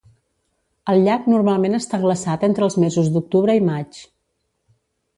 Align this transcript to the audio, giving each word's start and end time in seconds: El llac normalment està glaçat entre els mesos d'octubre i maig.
El 0.93 1.03
llac 1.07 1.27
normalment 1.33 1.79
està 1.81 2.01
glaçat 2.07 2.49
entre 2.51 2.69
els 2.71 2.81
mesos 2.87 3.13
d'octubre 3.19 3.59
i 3.63 3.67
maig. 3.71 4.05